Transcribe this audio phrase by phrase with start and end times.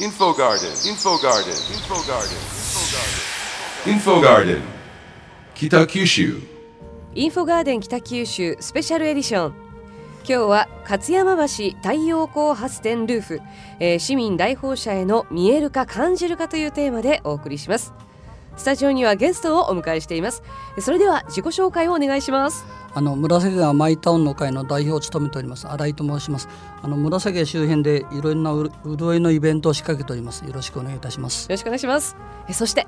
[0.00, 2.36] Info Garden, Info Garden, Info Garden,
[3.86, 4.60] Info Garden,
[5.54, 6.42] Kitakyushu.
[7.14, 9.54] インフォガーデン北九州スペシャルエディション
[10.24, 13.40] 今日は勝山橋太陽光発電ルーフ、
[13.78, 17.94] えー市民来訪者への見えるか感じるかというテーマでお送りします。
[18.56, 20.42] スタジオにはゲストをお迎えしています。
[20.78, 22.64] それでは自己紹介をお願いします。
[22.94, 26.48] あの紫川マイタウンの会の代表を務めております新井と申します。
[26.80, 30.44] あの紫川周辺でいろんなう潤いのイベントを仕掛けております。
[30.44, 31.44] よろしくお願いいたします。
[31.44, 32.16] よろしくお願いします。
[32.48, 32.86] えそして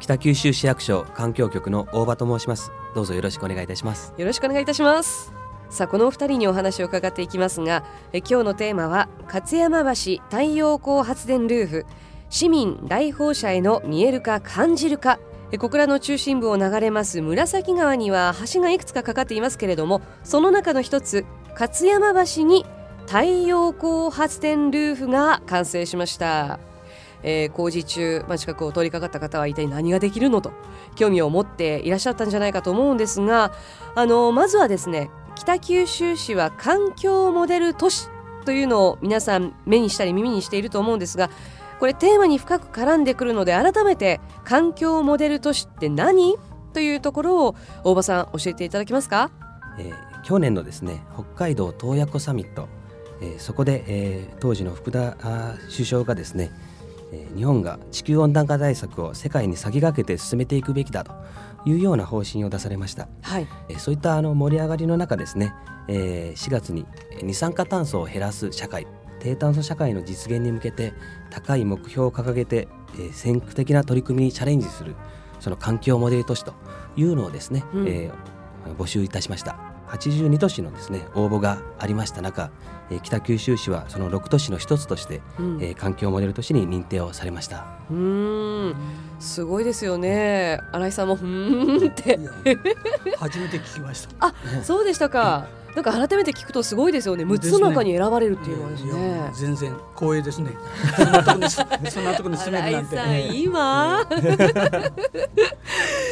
[0.00, 2.72] 北九州市役所環境局の大場と申します。
[2.94, 4.12] どうぞよろしくお願いいたします。
[4.16, 5.32] よろしくお願いいたします。
[5.70, 11.86] さあこのお二人にお話を伺っていきますがえ今日のテーマは勝山橋太陽光発電ルーフ
[12.30, 15.18] 市民来訪者への見えるか感じるか
[15.58, 21.24] 小倉の中心部を流れます紫川には橋がいくつかかかっていますけれどもその中の一つ
[21.58, 22.66] 勝山橋に
[23.06, 26.60] 太陽光発電ルーフが完成しました。
[27.22, 30.52] えー工事中、まあ、近くを通りかかった方は一体何ができるのと
[30.94, 33.52] 興味を持っていらっしゃったんじゃないかと思うんですが
[33.96, 38.08] あのまずはですね北九州市は環境モデル都市
[38.44, 41.28] というのを皆さん目にしたり耳にしていると思うんですが
[41.78, 46.36] これテーマに深く絡んでくるので改めて環境モデル都市って何？
[46.74, 49.30] というところを大場さん教えていただけますか？
[49.78, 52.68] えー去年のですね北海道洞爺湖サミット、
[53.22, 55.16] えーそこで、えー当時の福田
[55.70, 56.50] 首相がですね、
[57.12, 61.12] えー日本が地球温暖化対策を世界に先駆けて進めていくべきだと
[61.64, 63.46] いうような方針を出されました、はい。
[63.70, 65.54] えーそういったあの盛り上がりの中ですね、
[65.88, 68.86] えー4月にえー二酸化炭素を減らす社会
[69.20, 70.92] 低炭素社会の実現に向けて
[71.30, 74.94] 高い目標を掲げて、えー先駆的な取り組みにチャレンジする
[75.40, 76.54] その環境モデル都市と
[76.96, 77.88] いうのをですね、うん。
[77.88, 78.12] えー
[78.76, 79.56] 募集いたしました。
[79.88, 82.50] 82都市のですね応募がありました中、
[82.90, 85.58] えー北九州市はその6都市の一つとして、うん。
[85.62, 87.66] えー環境モデル都市に認定をされました。
[87.90, 88.74] うーん。
[89.18, 90.60] すごいですよね。
[90.72, 92.18] 新井さんもふーんって。
[93.16, 94.26] 初めて聞きました。
[94.26, 95.48] あそうでしたか。
[95.74, 97.24] なんか改めて聞くとすごいですよね。
[97.24, 99.30] 六つの中に選ばれるっていうのはですいやね。
[99.32, 100.50] 全然光栄ですね。
[100.96, 104.08] そんなとこにそんなとこに住めるなんて今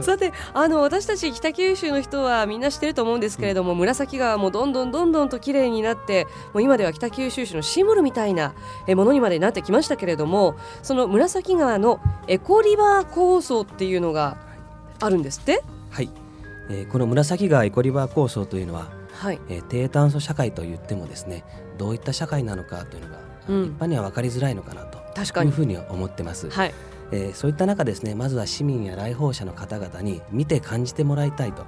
[0.00, 8.54] さてあの私たち北九州の人はみんな知ってると思うんですけれども、紫川もどんどんどんどんと綺麗になってもう今では北九州市のシンボルみたいな
[8.86, 14.36] えものにまでなってきましたけれどもその紫川のエコリバー構想っていうのが
[15.00, 15.64] あるんですって？
[15.90, 16.10] はい、
[16.70, 18.86] えーこの紫川エコリバー構想というのは、
[19.18, 19.40] はい。
[19.48, 21.44] えー低炭素社会といってもですね
[21.76, 23.18] どういった社会なのかというのが、
[23.48, 23.64] うん。
[23.64, 25.50] 一般には分かりづらいのかなと確かに。
[25.50, 26.74] いうふうには思ってます、はい
[27.12, 31.64] えーそういった中ですねまずは市民や来訪者の方々に見て感じてもらいたいと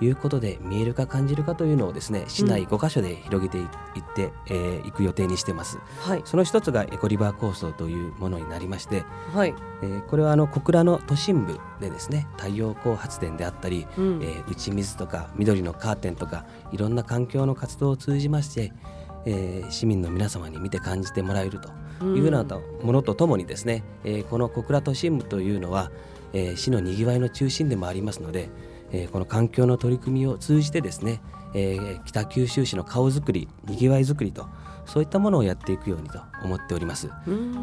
[0.00, 3.66] いうことで見えるか感じるかというのをですね市内5カ所で広げていっ
[4.14, 5.78] て、えーいく予定にしてます。
[6.00, 6.22] はい。
[6.24, 14.22] その一つがエコリバー構想というものになりまして、はい、えーこれはあの小倉の都心部でですね太陽光発電であったり、うん。
[14.22, 18.72] えー打ち水とか緑のカーテンとかいろんな環境の活動を通じまして、
[19.24, 21.70] えー市民の皆様に見て感じてもらえると
[22.02, 22.44] いうような
[22.82, 25.90] ものとともにですね、えーこの小倉都心部というのは、
[26.32, 28.48] えー市のにぎわいの中心でもありますので、
[28.92, 31.20] えーこの環境の取り組みを通じてですね、
[31.54, 34.46] えー北九州市の顔作りにぎわい作りと
[34.86, 37.10] そういったものをやっていくようにと思っております。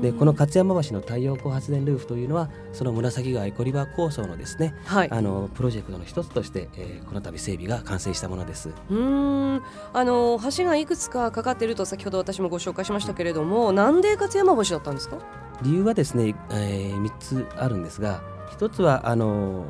[0.00, 5.10] でこの勝山橋の太陽光発電ルーフというのはその紫川エコリバー構想のですね、はい。
[5.10, 8.70] あのプロジェクトの一つとして、えーこの度整備が完成したものです。
[8.90, 9.62] うーん。
[9.92, 15.18] あの橋がいくつかかかっていると先ほど私もご紹介しましたけれどもなんで勝山橋だったんですか？
[15.62, 19.64] 理由はですね、え3つあるんですが一つはあの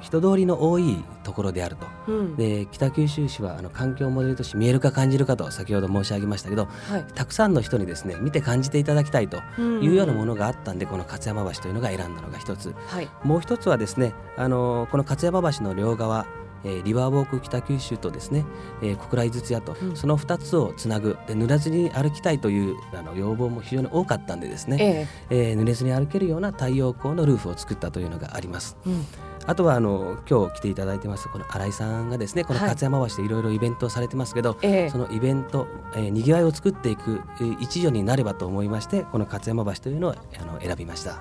[0.00, 1.86] 人通りの多いところであると。
[2.10, 2.36] うん。
[2.36, 7.04] で北九州市はあの環境モデルとして見えるか感じるかと先ほど申し上げましたけどはい。
[7.14, 12.74] たくさんの人にですね見て感じていただきたいとうんいうようなものがあったんで、この勝山橋というのが選んだのが一つ。
[12.88, 13.08] はい。
[13.24, 16.26] もう一つはですね、あのこの勝山橋の両側、
[16.64, 18.44] えーリバーウォーク北九州とですね、
[18.82, 19.96] えー小倉井筒屋と、うん。
[19.96, 25.50] その2つをつなぐで濡れずに歩きたいというあの要望も非常に多かったんでですね、ええ。
[25.50, 28.76] えー濡れずに歩けるような太陽光のルーフを作ったというのがあります。
[28.86, 29.04] うん
[29.50, 32.68] あとはあの今日来ていただいてますこの新井さんがですねこのはい。
[32.68, 34.90] 勝山橋でいろいろイベントをされてますけど、ええ。
[34.90, 35.66] そのイベント、
[35.96, 41.20] えーにぎわいを作っていくえー一助になればと思いましてこの勝山橋というのをあの選びました。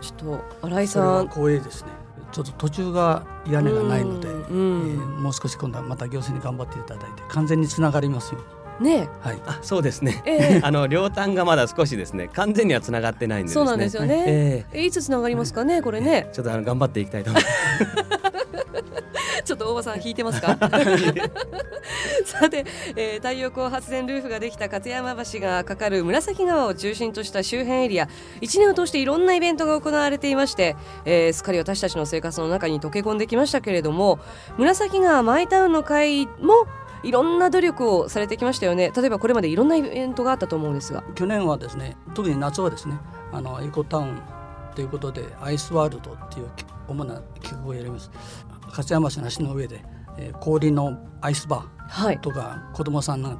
[0.00, 1.88] ちょっと新井それはさん光栄ですね。
[2.30, 9.38] ちょっと途中が屋根がないので、うんえーもう少し今度はまた行政に頑張っていただいて完全につながりますようにねはい。
[9.46, 10.60] あそうですね、ええ。
[10.64, 12.28] あの両端がまだ少しですね。
[12.34, 13.54] 完全にはつながってないんでね。
[13.54, 14.24] そうなんですよね。
[14.26, 14.84] ええ。
[14.84, 17.54] いつつながりますかねこれえねちょっとあの頑張っていきたいと思います。
[19.44, 20.58] ちょっと大場さん引いてますか？
[22.24, 22.64] さて、
[22.96, 28.08] えー、太陽光発電ルーフができた勝山橋がかかる紫川を中心とした周辺エリア。
[28.40, 30.74] 1年を通していろんなイベントが行われていまして、
[31.04, 34.18] えー、すっかり私たちの生活の中に溶け込んできましたけれども
[34.58, 36.66] 紫川マイタウンの会も
[37.06, 38.92] いろんな努力をされてきましたよね。
[38.94, 41.04] 例えばこれまでいろんなイベントがあったと思うんですが。
[41.14, 42.98] 去年はですね特に夏はですね
[43.32, 44.20] あのエコタウン
[44.74, 46.48] ということでアイスワールドっていう
[46.88, 48.10] 主な企画をやります。
[48.68, 49.84] 勝山市の橋の上で、
[50.18, 53.38] えー、氷のアイスバーとか、はい、子供さんの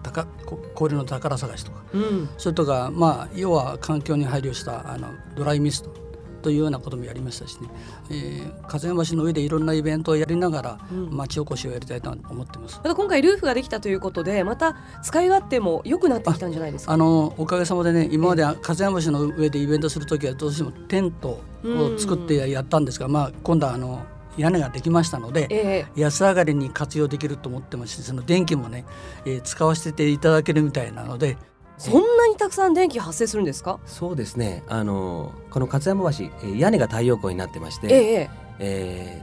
[0.75, 6.06] 氷の宝探しとか、うん、それとかまあ要は環境に配慮したあのドライミスト
[6.47, 7.69] というようなこともやりましたしね、
[8.09, 10.79] えー、風山市の上でいろんなイベントをやりながら、
[11.11, 16.93] 町おこしをやりたいと思ってます、また今回ルーフができたということでまた使い勝手も良くなってきたんじゃないですか？
[16.93, 24.07] あのおかげさまでね今まで風山市の上でイベントする時はどうしてもテントを作ってやったんですが、まあ、今度はあの
[24.37, 28.85] 屋根ができましたので、えー、安上がりに活用できると思ってますしその電気もね、
[29.25, 31.37] えー、使わせていただけるみたいなので
[31.79, 33.79] そんなにたくさん電気発生するんですか？
[33.87, 34.63] そうですね。
[34.67, 36.25] あのこの勝山橋
[36.57, 38.31] 屋根が太陽光になってまして、えー、
[38.61, 39.23] え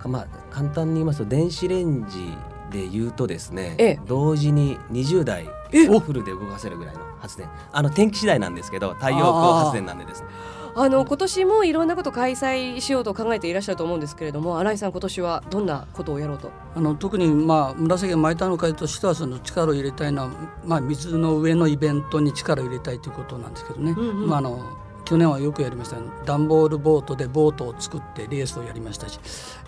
[0.00, 2.36] ー、まあ、簡単に言いますと電子レンジ
[2.74, 7.48] で言うとですね、えー、同時に20台フルで動かせるぐらいの発電。
[7.72, 10.28] あの天気次第なんですけど太陽光発電なんでですね。
[10.76, 16.50] あの今年もいろんなこと開催しようと考えていらっしゃると思うんですけれども新井さん今年はどんなことをやろうと？
[16.74, 20.30] あの特にまあ紫巻いたの会としてはその力を入れたいのは、
[20.64, 24.58] まあ、水の上のイベントに力を入れたいということなんですけどね、うんうん、まあ、あの
[25.04, 25.96] 去年はよくやりました。
[26.24, 29.20] 段ボールボートでボートを作ってレースをやりましたし、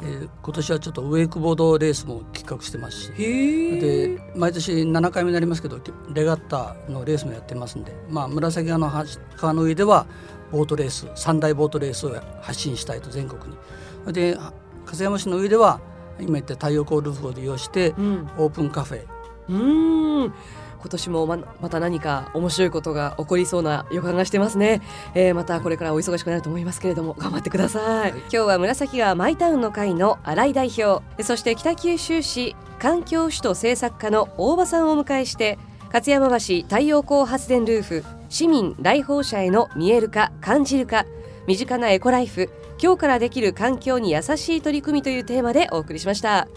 [0.03, 3.13] えー、今年はちょっとウェイクボードレースも企画してますし。
[3.13, 5.79] で毎年7回目になりますけど
[6.13, 8.91] レガッタのレースもやってますんで、まあ、紫川の
[9.37, 10.07] 川の上では
[10.53, 14.13] ボートレース三大ボートレースを発信したいと全国に。
[14.13, 14.39] で
[14.87, 15.81] 笠山市の上では
[16.21, 19.05] 今言った太陽光ルーフを利用して、うん、オープンカフェ。
[19.49, 20.33] うん
[20.81, 24.83] 今年もままた何か面白いことが起こりそうな予感がしてますね、
[25.15, 31.23] えー、またこれからお忙しくなると思いますけれども頑張ってください、はい、今日は紫川マイタウンの会の新井代表。
[31.23, 41.07] そして北九州市環境首都政策課の大場さんをお迎えして勝山橋太陽光発電ルーフ市民来訪者への見える化感じる化
[41.47, 42.51] 身近なエコライフ
[42.83, 46.49] 今日からできる環境に優しい取り組みというテーマでお送りしました。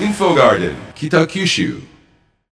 [0.00, 1.80] インフォガーデン北九州